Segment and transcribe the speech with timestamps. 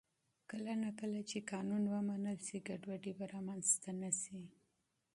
[0.49, 4.41] کله نا کله چې قانون ومنل شي، ګډوډي به رامنځته نه شي.